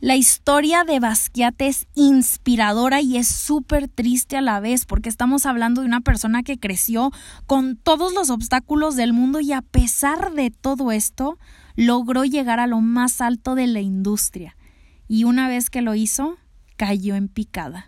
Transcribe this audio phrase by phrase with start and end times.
[0.00, 5.44] La historia de Basquiat es inspiradora y es súper triste a la vez porque estamos
[5.44, 7.10] hablando de una persona que creció
[7.46, 11.36] con todos los obstáculos del mundo y a pesar de todo esto
[11.74, 14.56] logró llegar a lo más alto de la industria.
[15.08, 16.36] Y una vez que lo hizo,
[16.76, 17.87] cayó en picada.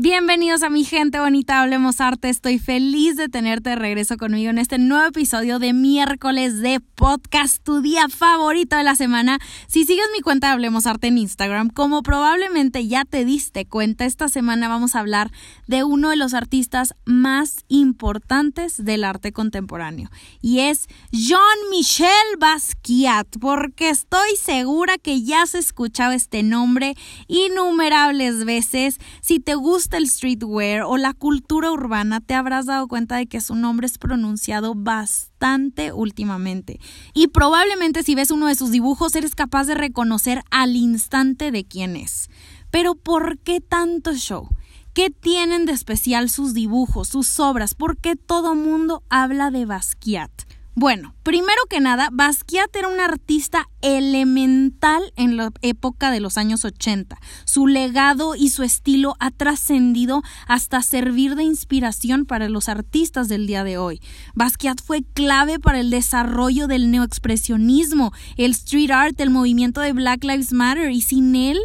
[0.00, 2.28] Bienvenidos a mi gente bonita, hablemos arte.
[2.28, 7.64] Estoy feliz de tenerte de regreso conmigo en este nuevo episodio de miércoles de podcast,
[7.64, 9.40] tu día favorito de la semana.
[9.66, 14.28] Si sigues mi cuenta Hablemos Arte en Instagram, como probablemente ya te diste cuenta, esta
[14.28, 15.32] semana vamos a hablar
[15.66, 20.10] de uno de los artistas más importantes del arte contemporáneo
[20.40, 26.94] y es Jean-Michel Basquiat, porque estoy segura que ya has escuchado este nombre
[27.26, 28.98] innumerables veces.
[29.22, 33.40] Si te gusta el streetwear o la cultura urbana, te habrás dado cuenta de que
[33.40, 36.78] su nombre es pronunciado bastante últimamente.
[37.14, 41.64] Y probablemente si ves uno de sus dibujos eres capaz de reconocer al instante de
[41.64, 42.28] quién es.
[42.70, 44.48] Pero ¿por qué tanto show?
[44.92, 47.74] ¿Qué tienen de especial sus dibujos, sus obras?
[47.74, 50.47] ¿Por qué todo mundo habla de Basquiat?
[50.80, 56.64] Bueno, primero que nada, Basquiat era un artista elemental en la época de los años
[56.64, 57.18] 80.
[57.46, 63.48] Su legado y su estilo ha trascendido hasta servir de inspiración para los artistas del
[63.48, 64.00] día de hoy.
[64.36, 70.22] Basquiat fue clave para el desarrollo del neoexpresionismo, el street art, el movimiento de Black
[70.22, 71.58] Lives Matter y sin él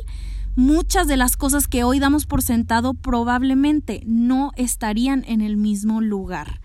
[0.55, 6.01] muchas de las cosas que hoy damos por sentado probablemente no estarían en el mismo
[6.01, 6.61] lugar.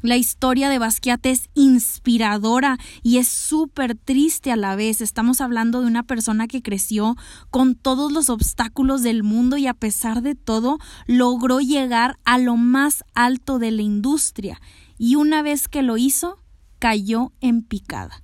[0.00, 5.00] La historia de Basquiat es inspiradora y es súper triste a la vez.
[5.00, 7.16] Estamos hablando de una persona que creció
[7.50, 12.56] con todos los obstáculos del mundo y a pesar de todo logró llegar a lo
[12.56, 14.60] más alto de la industria.
[14.98, 16.38] Y una vez que lo hizo,
[16.78, 18.22] cayó en picada.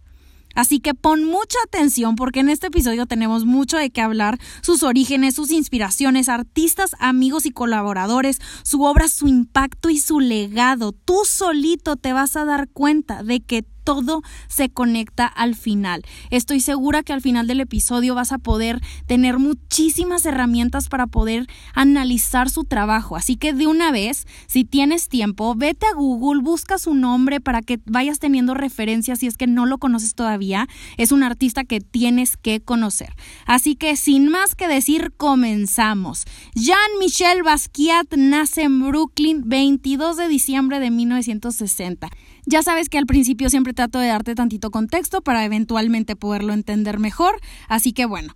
[0.54, 4.82] Así que pon mucha atención porque en este episodio tenemos mucho de qué hablar, sus
[4.82, 10.92] orígenes, sus inspiraciones, artistas, amigos y colaboradores, su obra, su impacto y su legado.
[10.92, 16.02] Tú solito te vas a dar cuenta de que todo se conecta al final.
[16.30, 21.46] Estoy segura que al final del episodio vas a poder tener muchísimas herramientas para poder
[21.74, 23.16] analizar su trabajo.
[23.16, 27.62] Así que de una vez, si tienes tiempo, vete a Google, busca su nombre para
[27.62, 30.66] que vayas teniendo referencias si es que no lo conoces todavía.
[30.96, 33.14] Es un artista que tienes que conocer.
[33.46, 36.24] Así que sin más que decir, comenzamos.
[36.54, 42.08] Jean-Michel Basquiat nace en Brooklyn 22 de diciembre de 1960.
[42.46, 46.98] Ya sabes que al principio siempre trato de darte tantito contexto para eventualmente poderlo entender
[46.98, 48.34] mejor, así que bueno,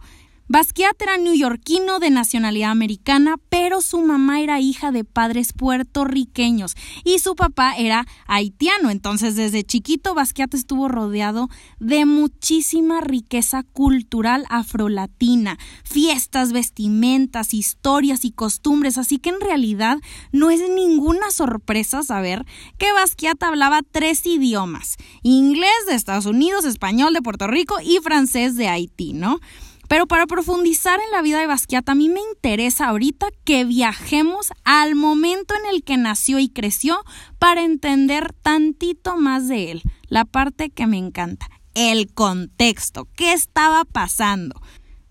[0.51, 7.19] Basquiat era neoyorquino de nacionalidad americana, pero su mamá era hija de padres puertorriqueños y
[7.19, 8.89] su papá era haitiano.
[8.89, 11.51] Entonces, desde chiquito, Basquiat estuvo rodeado
[11.81, 18.97] de muchísima riqueza cultural afrolatina, fiestas, vestimentas, historias y costumbres.
[18.97, 19.99] Así que en realidad
[20.33, 22.47] no es ninguna sorpresa saber
[22.79, 28.57] que Basquiat hablaba tres idiomas: inglés de Estados Unidos, español de Puerto Rico y francés
[28.57, 29.41] de Haití, ¿no?
[29.89, 34.53] Pero para profundizar en la vida de Basquiat, a mí me interesa ahorita que viajemos
[34.65, 37.03] al momento en el que nació y creció
[37.39, 43.85] para entender tantito más de él, la parte que me encanta, el contexto, qué estaba
[43.85, 44.61] pasando.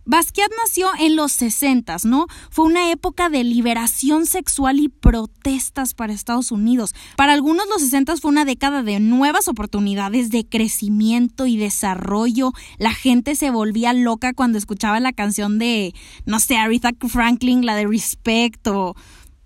[0.09, 2.27] Basquiat nació en los 60, ¿no?
[2.49, 6.95] Fue una época de liberación sexual y protestas para Estados Unidos.
[7.17, 12.53] Para algunos los 60 fue una década de nuevas oportunidades, de crecimiento y desarrollo.
[12.77, 15.93] La gente se volvía loca cuando escuchaba la canción de,
[16.25, 18.95] no sé, Aretha Franklin, la de Respect o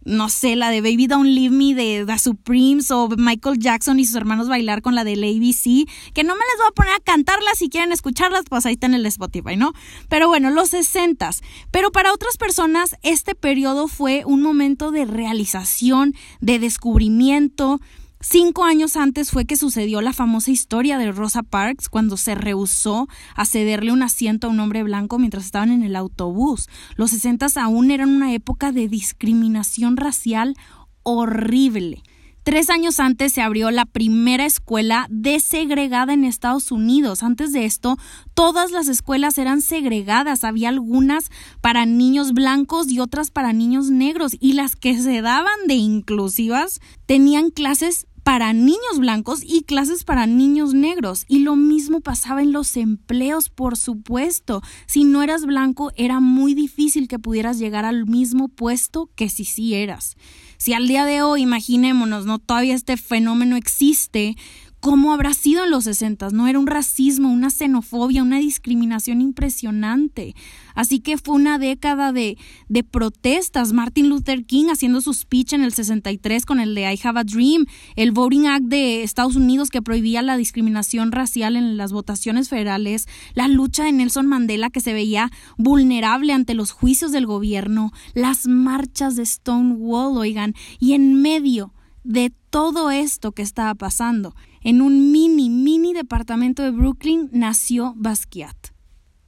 [0.03, 4.05] no sé, la de Baby Don't Leave Me de The Supremes o Michael Jackson y
[4.05, 6.99] sus hermanos bailar con la del ABC, que no me les voy a poner a
[6.99, 9.73] cantarlas si quieren escucharlas, pues ahí está en el Spotify, ¿no?
[10.09, 11.41] Pero bueno, los sesentas.
[11.71, 17.79] Pero para otras personas este periodo fue un momento de realización, de descubrimiento,
[18.23, 23.07] Cinco años antes fue que sucedió la famosa historia de Rosa Parks cuando se rehusó
[23.35, 26.69] a cederle un asiento a un hombre blanco mientras estaban en el autobús.
[26.95, 30.55] Los sesentas aún eran una época de discriminación racial
[31.01, 32.03] horrible.
[32.43, 37.21] Tres años antes se abrió la primera escuela desegregada en Estados Unidos.
[37.21, 37.97] Antes de esto,
[38.33, 40.43] todas las escuelas eran segregadas.
[40.43, 41.29] Había algunas
[41.61, 44.35] para niños blancos y otras para niños negros.
[44.39, 50.25] Y las que se daban de inclusivas tenían clases para niños blancos y clases para
[50.25, 51.25] niños negros.
[51.27, 54.61] Y lo mismo pasaba en los empleos, por supuesto.
[54.85, 59.43] Si no eras blanco, era muy difícil que pudieras llegar al mismo puesto que si
[59.43, 60.15] sí eras.
[60.55, 64.37] Si al día de hoy, imaginémonos, no todavía este fenómeno existe,
[64.81, 66.31] ¿Cómo habrá sido en los 60?
[66.31, 70.33] No era un racismo, una xenofobia, una discriminación impresionante.
[70.73, 72.35] Así que fue una década de,
[72.67, 73.73] de protestas.
[73.73, 77.23] Martin Luther King haciendo su speech en el 63 con el de I Have a
[77.23, 82.49] Dream, el Voting Act de Estados Unidos que prohibía la discriminación racial en las votaciones
[82.49, 85.29] federales, la lucha de Nelson Mandela que se veía
[85.59, 91.71] vulnerable ante los juicios del gobierno, las marchas de Stonewall, oigan, y en medio
[92.03, 98.55] de todo esto que estaba pasando, en un mini, mini departamento de Brooklyn nació Basquiat.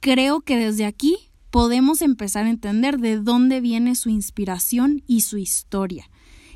[0.00, 1.16] Creo que desde aquí
[1.50, 6.10] podemos empezar a entender de dónde viene su inspiración y su historia.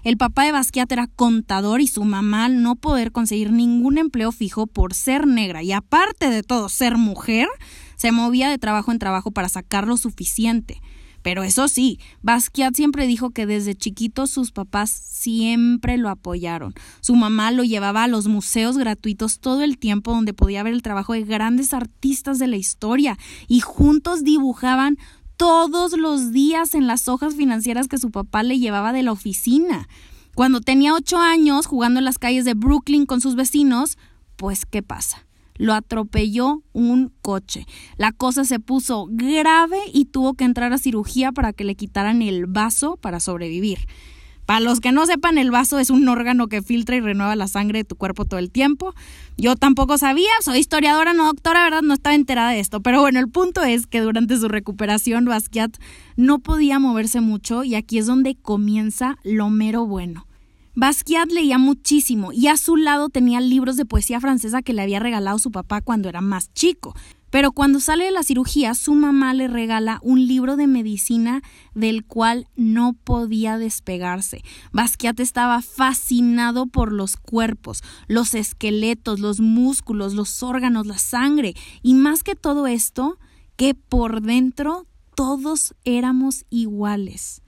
[0.05, 4.33] El papá de Basquiat era contador y su mamá, al no poder conseguir ningún empleo
[4.33, 7.49] fijo por ser negra y aparte de todo ser mujer,
[7.97, 10.81] se movía de trabajo en trabajo para sacar lo suficiente.
[11.29, 16.73] Pero eso sí, Basquiat siempre dijo que desde chiquito sus papás siempre lo apoyaron.
[17.03, 20.81] Su mamá lo llevaba a los museos gratuitos todo el tiempo donde podía ver el
[20.81, 24.97] trabajo de grandes artistas de la historia y juntos dibujaban
[25.37, 29.87] todos los días en las hojas financieras que su papá le llevaba de la oficina.
[30.35, 33.99] Cuando tenía ocho años jugando en las calles de Brooklyn con sus vecinos,
[34.37, 35.28] pues ¿qué pasa?
[35.59, 37.67] Lo atropelló un coche.
[37.97, 42.23] La cosa se puso grave y tuvo que entrar a cirugía para que le quitaran
[42.23, 43.81] el vaso para sobrevivir.
[44.49, 47.49] Para los que no sepan, el vaso es un órgano que filtra y renueva la
[47.49, 48.95] sangre de tu cuerpo todo el tiempo.
[49.37, 51.83] Yo tampoco sabía, soy historiadora, no doctora, ¿verdad?
[51.83, 52.81] No estaba enterada de esto.
[52.81, 55.77] Pero bueno, el punto es que durante su recuperación, Basquiat
[56.17, 60.28] no podía moverse mucho y aquí es donde comienza lo mero bueno.
[60.81, 65.01] Basquiat leía muchísimo y a su lado tenía libros de poesía francesa que le había
[65.01, 66.95] regalado su papá cuando era más chico.
[67.31, 71.43] Pero cuando sale de la cirugía, su mamá le regala un libro de medicina
[71.75, 74.45] del cual no podía despegarse.
[74.71, 81.95] Basquiat estaba fascinado por los cuerpos, los esqueletos, los músculos, los órganos, la sangre y
[81.95, 83.19] más que todo esto,
[83.57, 84.87] que por dentro
[85.17, 87.43] todos éramos iguales.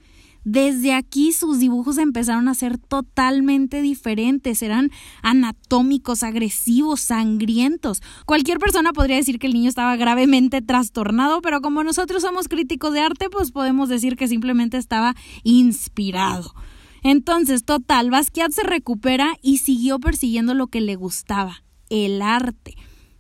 [0.44, 4.90] Desde aquí sus dibujos empezaron a ser totalmente diferentes, eran
[5.22, 8.02] anatómicos, agresivos, sangrientos.
[8.26, 12.92] Cualquier persona podría decir que el niño estaba gravemente trastornado, pero como nosotros somos críticos
[12.94, 16.54] de arte, pues podemos decir que simplemente estaba inspirado.
[17.02, 22.76] Entonces, total, Basquiat se recupera y siguió persiguiendo lo que le gustaba, el arte.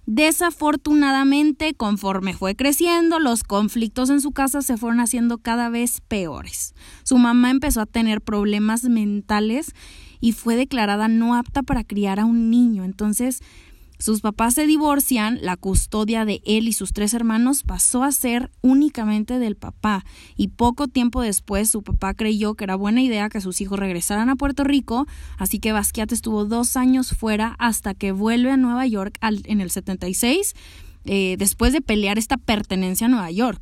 [0.06, 6.74] Desafortunadamente, conforme fue creciendo, los conflictos en su casa se fueron haciendo cada vez peores.
[7.04, 9.72] Su mamá empezó a tener problemas mentales
[10.20, 12.84] y fue declarada no apta para criar a un niño.
[12.84, 13.40] Entonces,
[14.00, 18.50] sus papás se divorcian, la custodia de él y sus tres hermanos pasó a ser
[18.62, 20.06] únicamente del papá
[20.36, 24.30] y poco tiempo después su papá creyó que era buena idea que sus hijos regresaran
[24.30, 25.06] a Puerto Rico,
[25.36, 29.70] así que Basquiat estuvo dos años fuera hasta que vuelve a Nueva York en el
[29.70, 30.54] 76,
[31.04, 33.60] eh, después de pelear esta pertenencia a Nueva York.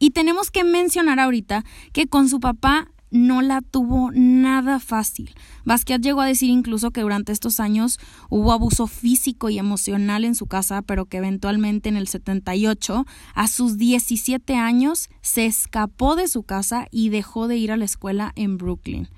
[0.00, 5.34] Y tenemos que mencionar ahorita que con su papá no la tuvo nada fácil.
[5.64, 7.98] Basquiat llegó a decir incluso que durante estos años
[8.28, 13.48] hubo abuso físico y emocional en su casa, pero que eventualmente en el 78, a
[13.48, 18.32] sus 17 años, se escapó de su casa y dejó de ir a la escuela
[18.36, 19.08] en Brooklyn.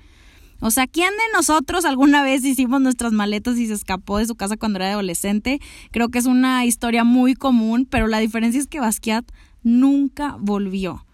[0.61, 4.35] O sea, ¿quién de nosotros alguna vez hicimos nuestras maletas y se escapó de su
[4.35, 5.61] casa cuando era adolescente?
[5.91, 9.25] Creo que es una historia muy común, pero la diferencia es que Basquiat
[9.63, 11.05] nunca volvió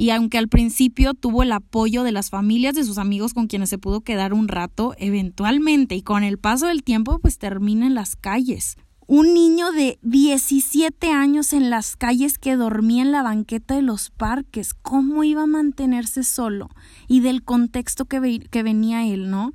[0.00, 3.68] y aunque al principio tuvo el apoyo de las familias de sus amigos con quienes
[3.68, 7.94] se pudo quedar un rato, eventualmente y con el paso del tiempo pues termina en
[7.94, 8.78] las calles.
[9.06, 14.08] Un niño de 17 años en las calles que dormía en la banqueta de los
[14.08, 16.70] parques, ¿cómo iba a mantenerse solo?
[17.06, 19.52] Y del contexto que, que venía él, ¿no?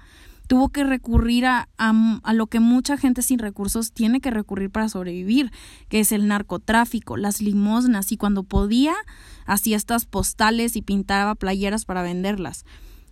[0.47, 4.89] Tuvo que recurrir a, a, lo que mucha gente sin recursos tiene que recurrir para
[4.89, 5.51] sobrevivir,
[5.89, 8.93] que es el narcotráfico, las limosnas, y cuando podía,
[9.45, 12.65] hacía estas postales y pintaba playeras para venderlas.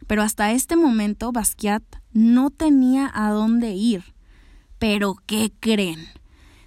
[0.08, 4.04] Pero hasta este momento Basquiat no tenía a dónde ir.
[4.80, 6.00] Pero ¿qué creen?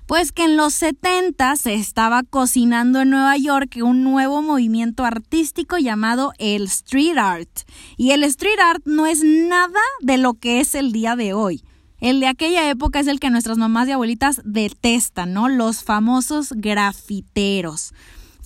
[0.07, 5.79] Pues que en los 70 se estaba cocinando en Nueva York un nuevo movimiento artístico
[5.79, 7.51] llamado el street art.
[7.97, 11.65] Y el street art no es nada de lo que es el día de hoy.
[11.99, 15.49] El de aquella época es el que nuestras mamás y abuelitas detestan, ¿no?
[15.49, 17.93] Los famosos grafiteros.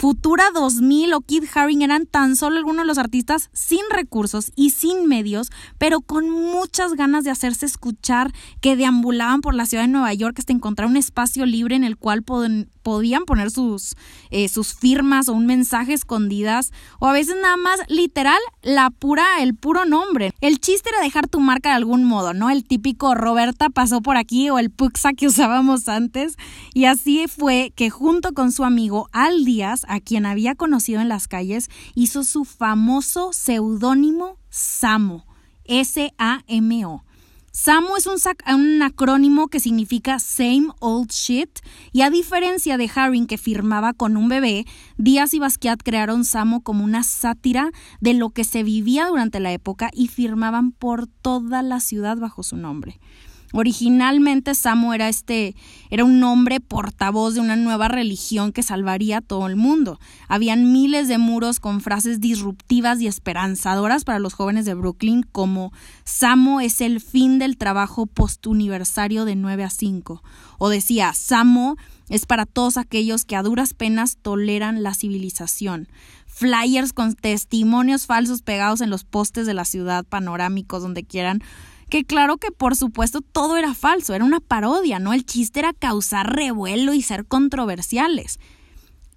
[0.01, 4.71] Futura 2000 o Kid Haring eran tan solo algunos de los artistas sin recursos y
[4.71, 9.89] sin medios, pero con muchas ganas de hacerse escuchar, que deambulaban por la ciudad de
[9.89, 13.95] Nueva York hasta encontrar un espacio libre en el cual podían poner sus,
[14.31, 19.43] eh, sus firmas o un mensaje escondidas, o a veces nada más literal la pura,
[19.43, 20.33] el puro nombre.
[20.41, 22.49] El chiste era dejar tu marca de algún modo, ¿no?
[22.49, 26.37] El típico Roberta pasó por aquí o el Puxa que usábamos antes.
[26.73, 31.09] Y así fue que junto con su amigo Al Díaz, a quien había conocido en
[31.09, 35.27] las calles, hizo su famoso seudónimo Samo,
[35.65, 37.05] S-A-M-O.
[37.53, 41.59] Samo es un, acrónimo que significa Same Old Shit
[41.93, 44.67] y a diferencia de Haring que firmaba con un bebé,
[44.99, 49.53] Díaz y Basquiat crearon Samo como una sátira de lo que se vivía durante la
[49.53, 53.01] época y firmaban por toda la ciudad bajo su nombre.
[53.53, 55.57] Originalmente Samo era este
[55.91, 59.99] era un nombre portavoz de una nueva religión que salvaría a todo el mundo.
[60.29, 65.73] Habían miles de muros con frases disruptivas y esperanzadoras para los jóvenes de Brooklyn como
[66.05, 70.23] Samo es el fin del trabajo postuniversario de 9 a 5
[70.59, 71.77] o decía Samo
[72.09, 75.89] es para todos aquellos que a duras penas toleran la civilización.
[76.27, 81.43] Flyers con testimonios falsos pegados en los postes de la ciudad, panorámicos donde quieran
[81.91, 85.13] que claro que por supuesto todo era falso, era una parodia, ¿no?
[85.13, 88.39] El chiste era causar revuelo y ser controversiales.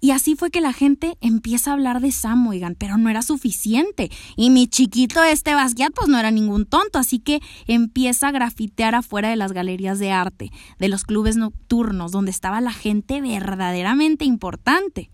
[0.04, 3.22] Y así fue que la gente empieza a hablar de Sam, oigan, pero no era
[3.22, 4.10] suficiente.
[4.36, 8.94] Y mi chiquito este Basquiat pues no era ningún tonto, así que empieza a grafitear
[8.94, 14.26] afuera de las galerías de arte, de los clubes nocturnos, donde estaba la gente verdaderamente
[14.26, 15.10] importante.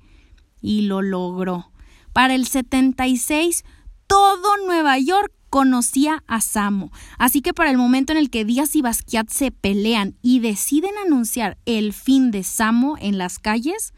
[0.61, 1.71] Y lo logró.
[2.13, 3.65] Para el 76,
[4.09, 6.91] todo Nueva York conocía a Samo.
[7.19, 10.95] Así que para el momento en el que Díaz y Basquiat se pelean y deciden
[11.05, 13.93] anunciar el fin de Samo en las calles,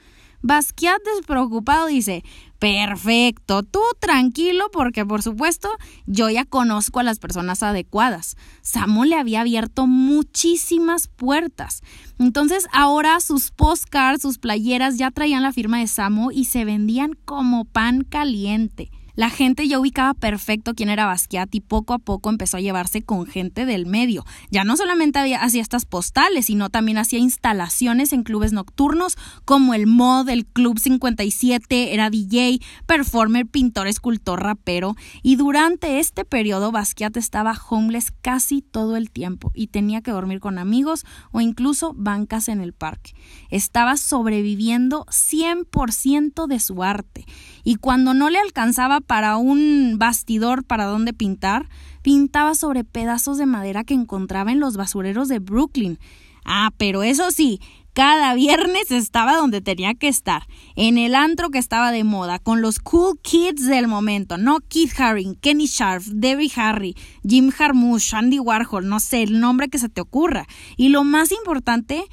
[0.45, 2.25] Basquiat despreocupado dice,
[2.59, 5.69] perfecto, tú tranquilo porque por supuesto
[6.07, 8.37] yo ya conozco a las personas adecuadas.
[8.61, 11.83] Samo le había abierto muchísimas puertas.
[12.19, 17.13] Entonces ahora sus postcards, sus playeras ya traían la firma de Samo y se vendían
[17.25, 18.91] como pan caliente.
[19.15, 23.03] La gente ya ubicaba perfecto quién era Basquiat y poco a poco empezó a llevarse
[23.03, 24.25] con gente del medio.
[24.51, 29.87] Ya no solamente hacía estas postales, sino también hacía instalaciones en clubes nocturnos como el
[29.87, 34.97] Mod, el Club 57, era DJ, performer, pintor, escultor, rapero.
[35.23, 40.41] Y durante este periodo Basquiat estaba homeless casi todo el tiempo y tenía que dormir
[40.41, 43.13] con amigos o incluso bancas en el parque.
[43.51, 47.27] Estaba sobreviviendo 100% de su arte
[47.65, 51.69] y cuando no le alcanzaba para un bastidor para donde pintar,
[52.03, 55.99] pintaba sobre pedazos de madera que encontraba en los basureros de Brooklyn.
[56.45, 57.61] Ah, pero eso sí,
[57.93, 62.63] cada viernes estaba donde tenía que estar, en el antro que estaba de moda, con
[62.63, 68.39] los cool kids del momento, no Keith Haring, Kenny Sharp, Debbie Harry, Jim Jarmusch, Andy
[68.39, 70.47] Warhol, no sé, el nombre que se te ocurra.
[70.77, 72.05] Y lo más importante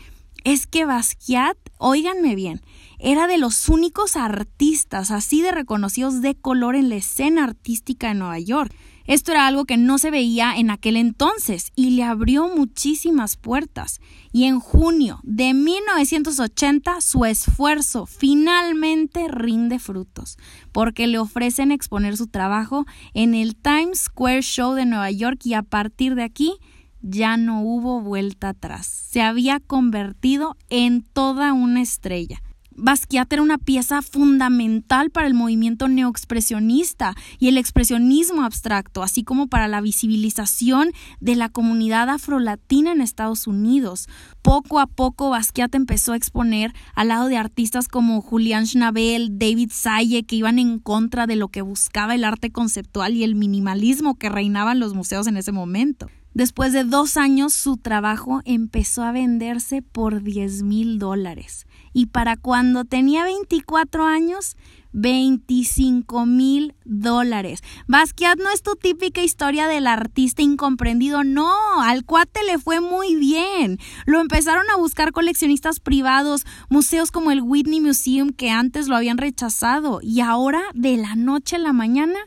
[0.51, 2.61] es que Basquiat, óiganme bien,
[2.97, 8.15] era de los únicos artistas así de reconocidos de color en la escena artística de
[8.15, 8.73] Nueva York.
[9.05, 14.01] Esto era algo que no se veía en aquel entonces y le abrió muchísimas puertas.
[14.31, 20.39] Y en junio de 1980 su esfuerzo finalmente rinde frutos,
[20.71, 25.53] porque le ofrecen exponer su trabajo en el Times Square Show de Nueva York y
[25.53, 26.57] a partir de aquí
[27.01, 28.87] ya no hubo vuelta atrás.
[28.87, 32.41] Se había convertido en toda una estrella.
[32.81, 39.47] Basquiat era una pieza fundamental para el movimiento neoexpresionista y el expresionismo abstracto, así como
[39.47, 44.07] para la visibilización de la comunidad afrolatina en Estados Unidos.
[44.41, 49.71] Poco a poco Basquiat empezó a exponer al lado de artistas como Julian Schnabel, David
[49.73, 54.15] Saye, que iban en contra de lo que buscaba el arte conceptual y el minimalismo
[54.15, 56.07] que reinaba en los museos en ese momento.
[56.39, 62.37] Después de dos años, su trabajo empezó a venderse por 10 mil dólares y para
[62.37, 64.55] cuando tenía 24 años,
[64.93, 67.59] 25 mil dólares.
[67.87, 73.15] Basquiat no es tu típica historia del artista incomprendido, no, al cuate le fue muy
[73.15, 73.77] bien.
[74.05, 79.17] Lo empezaron a buscar coleccionistas privados, museos como el Whitney Museum que antes lo habían
[79.17, 82.19] rechazado y ahora de la noche a la mañana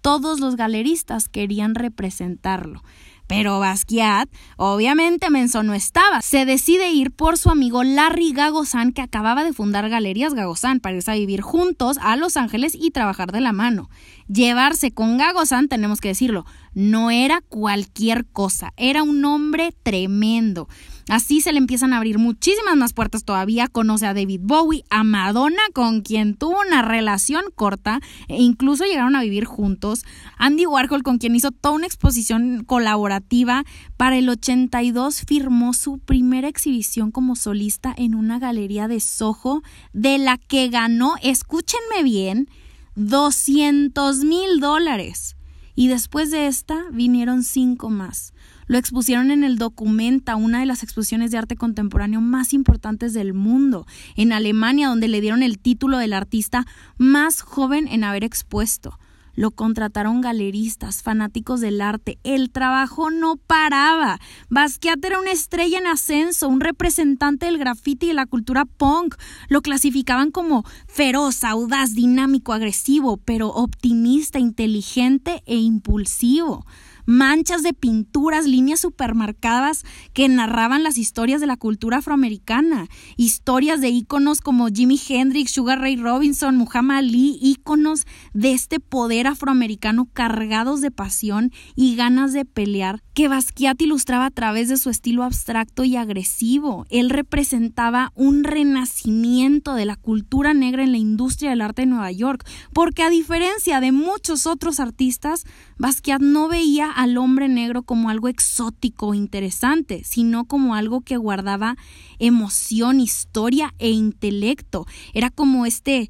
[0.00, 2.82] todos los galeristas querían representarlo.
[3.28, 6.22] Pero Basquiat, obviamente Menso no estaba.
[6.22, 10.96] Se decide ir por su amigo Larry Gagozan, que acababa de fundar Galerías Gagozan, para
[10.96, 13.90] irse a vivir juntos a Los Ángeles y trabajar de la mano.
[14.28, 20.68] Llevarse con Gagozan, tenemos que decirlo, no era cualquier cosa, era un hombre tremendo.
[21.08, 23.66] Así se le empiezan a abrir muchísimas más puertas todavía.
[23.68, 29.16] Conoce a David Bowie, a Madonna, con quien tuvo una relación corta e incluso llegaron
[29.16, 30.04] a vivir juntos.
[30.36, 33.64] Andy Warhol, con quien hizo toda una exposición colaborativa.
[33.96, 39.62] Para el 82 firmó su primera exhibición como solista en una galería de Soho,
[39.94, 42.50] de la que ganó, escúchenme bien,
[42.96, 45.36] 200 mil dólares.
[45.74, 48.34] Y después de esta vinieron cinco más.
[48.68, 53.32] Lo expusieron en el Documenta, una de las exposiciones de arte contemporáneo más importantes del
[53.32, 56.66] mundo, en Alemania, donde le dieron el título del artista
[56.98, 58.98] más joven en haber expuesto.
[59.34, 62.18] Lo contrataron galeristas, fanáticos del arte.
[62.24, 64.18] El trabajo no paraba.
[64.50, 69.14] Basquiat era una estrella en ascenso, un representante del graffiti y de la cultura punk.
[69.48, 76.66] Lo clasificaban como feroz, audaz, dinámico, agresivo, pero optimista, inteligente e impulsivo
[77.08, 82.86] manchas de pinturas, líneas supermarcadas que narraban las historias de la cultura afroamericana,
[83.16, 89.26] historias de íconos como Jimi Hendrix, Sugar Ray Robinson, Muhammad Ali, íconos de este poder
[89.26, 94.90] afroamericano cargados de pasión y ganas de pelear que Basquiat ilustraba a través de su
[94.90, 96.86] estilo abstracto y agresivo.
[96.88, 102.12] Él representaba un renacimiento de la cultura negra en la industria del arte de Nueva
[102.12, 105.46] York, porque a diferencia de muchos otros artistas,
[105.78, 111.16] Basquiat no veía al hombre negro como algo exótico o interesante, sino como algo que
[111.16, 111.76] guardaba
[112.20, 114.86] emoción, historia e intelecto.
[115.12, 116.08] Era como este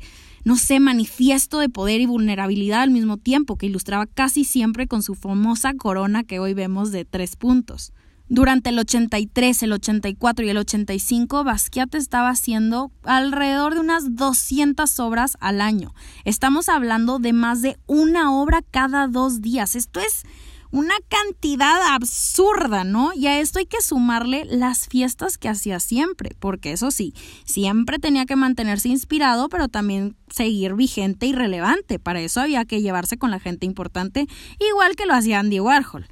[0.48, 5.02] no sé, manifiesto de poder y vulnerabilidad al mismo tiempo, que ilustraba casi siempre con
[5.02, 7.92] su famosa corona que hoy vemos de tres puntos.
[8.30, 14.98] Durante el 83, el 84 y el 85, Basquiat estaba haciendo alrededor de unas 200
[15.00, 15.92] obras al año.
[16.24, 19.76] Estamos hablando de más de una obra cada dos días.
[19.76, 20.24] Esto es
[20.70, 23.12] una cantidad absurda, ¿no?
[23.14, 27.98] Y a esto hay que sumarle las fiestas que hacía siempre, porque eso sí, siempre
[27.98, 31.98] tenía que mantenerse inspirado, pero también seguir vigente y relevante.
[31.98, 34.26] Para eso había que llevarse con la gente importante,
[34.70, 36.06] igual que lo hacía Andy Warhol.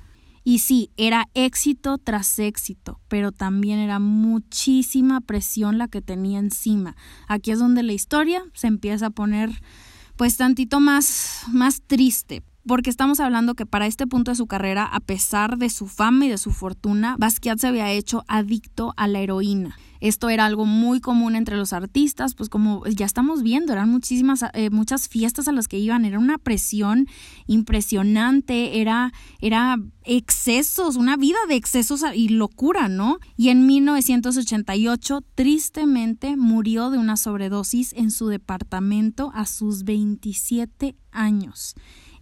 [0.49, 6.95] Y sí, era éxito tras éxito, pero también era muchísima presión la que tenía encima.
[7.27, 9.51] Aquí es donde la historia se empieza a poner
[10.15, 14.85] pues tantito más más triste, porque estamos hablando que para este punto de su carrera,
[14.85, 19.07] a pesar de su fama y de su fortuna, Basquiat se había hecho adicto a
[19.09, 19.77] la heroína.
[20.01, 24.45] Esto era algo muy común entre los artistas, pues como ya estamos viendo, eran muchísimas,
[24.53, 27.07] eh, muchas fiestas a las que iban, era una presión
[27.47, 33.19] impresionante, era, era excesos, una vida de excesos y locura, ¿no?
[33.37, 41.75] Y en 1988, tristemente, murió de una sobredosis en su departamento a sus 27 años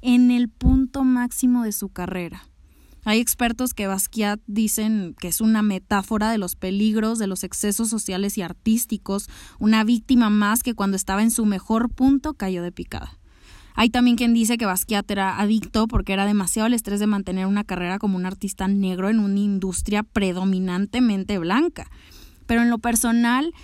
[0.05, 2.45] en el punto máximo de su carrera.
[3.07, 7.89] Hay expertos que Basquiat dicen que es una metáfora de los peligros, de los excesos
[7.89, 12.71] sociales y artísticos, una víctima más que cuando estaba en su mejor punto cayó de
[12.71, 13.19] picada.
[13.75, 17.47] Hay también quien dice que Basquiat era adicto porque era demasiado el estrés de mantener
[17.47, 21.91] una carrera como un artista negro en una industria predominantemente blanca.
[22.47, 23.55] Pero en lo personal,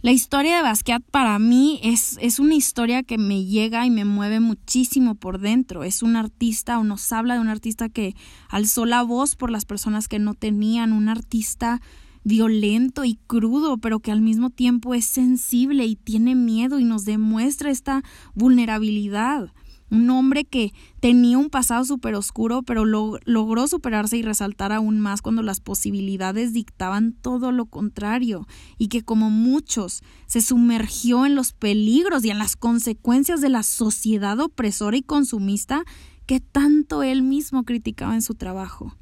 [0.00, 4.04] la historia de Basquiat para mí es, es, una historia que me llega y me
[4.04, 5.82] mueve muchísimo por dentro.
[5.82, 8.14] Es un artista o nos habla de un artista que
[8.48, 11.80] alzó la voz por las personas que no tenían, un artista
[12.22, 17.04] violento y crudo, pero que al mismo tiempo es sensible y tiene miedo y nos
[17.04, 19.52] demuestra esta vulnerabilidad
[19.90, 25.22] un hombre que tenía un pasado súper oscuro, pero logró superarse y resaltar aún más
[25.22, 28.46] cuando las posibilidades dictaban todo lo contrario,
[28.76, 33.62] y que como muchos se sumergió en los peligros y en las consecuencias de la
[33.62, 35.84] sociedad opresora y consumista
[36.26, 38.94] que tanto él mismo criticaba en su trabajo.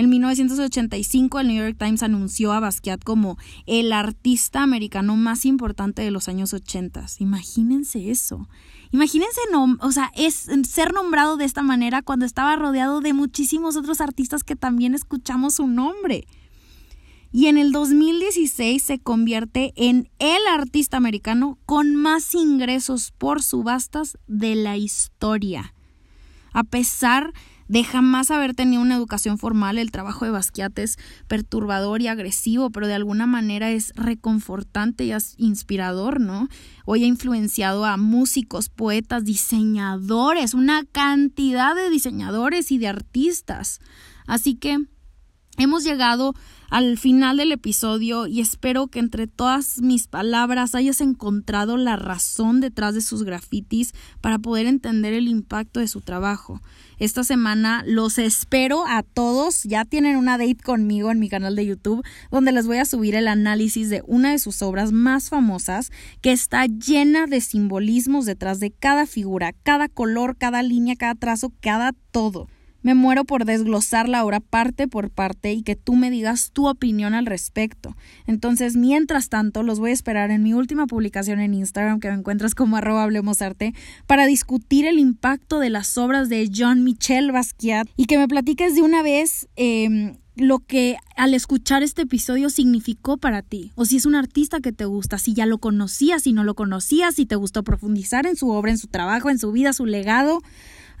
[0.00, 3.36] En 1985 el New York Times anunció a Basquiat como
[3.66, 7.04] el artista americano más importante de los años 80.
[7.18, 8.48] Imagínense eso.
[8.92, 14.00] Imagínense, o sea, es ser nombrado de esta manera cuando estaba rodeado de muchísimos otros
[14.00, 16.26] artistas que también escuchamos su nombre.
[17.30, 24.16] Y en el 2016 se convierte en el artista americano con más ingresos por subastas
[24.26, 25.74] de la historia.
[26.54, 27.34] A pesar
[27.70, 32.70] de jamás haber tenido una educación formal, el trabajo de Basquiat es perturbador y agresivo,
[32.70, 36.48] pero de alguna manera es reconfortante y inspirador, ¿no?
[36.84, 43.78] Hoy ha influenciado a músicos, poetas, diseñadores, una cantidad de diseñadores y de artistas.
[44.26, 44.78] Así que
[45.60, 46.34] Hemos llegado
[46.70, 52.62] al final del episodio y espero que entre todas mis palabras hayas encontrado la razón
[52.62, 53.92] detrás de sus grafitis
[54.22, 56.62] para poder entender el impacto de su trabajo.
[56.98, 59.64] Esta semana los espero a todos.
[59.64, 63.14] Ya tienen una date conmigo en mi canal de YouTube donde les voy a subir
[63.14, 65.92] el análisis de una de sus obras más famosas
[66.22, 71.52] que está llena de simbolismos detrás de cada figura, cada color, cada línea, cada trazo,
[71.60, 72.48] cada todo.
[72.82, 76.68] Me muero por desglosar la obra parte por parte y que tú me digas tu
[76.68, 77.96] opinión al respecto.
[78.26, 82.14] Entonces, mientras tanto, los voy a esperar en mi última publicación en Instagram, que me
[82.14, 83.74] encuentras como arroba hablemosarte,
[84.06, 88.74] para discutir el impacto de las obras de John Michel Basquiat y que me platiques
[88.74, 93.96] de una vez em, lo que al escuchar este episodio significó para ti, o si
[93.96, 97.26] es un artista que te gusta, si ya lo conocías, si no lo conocías, si
[97.26, 100.40] te gustó profundizar en su obra, en su trabajo, en su vida, su legado.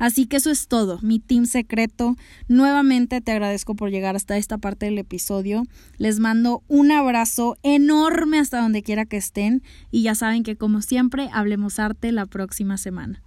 [0.00, 2.16] Así que eso es todo, mi team secreto.
[2.48, 5.64] Nuevamente te agradezco por llegar hasta esta parte del episodio.
[5.98, 10.80] Les mando un abrazo enorme hasta donde quiera que estén y ya saben que como
[10.80, 13.22] siempre hablemos arte la próxima semana.